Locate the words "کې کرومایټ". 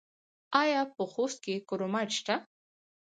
1.45-2.09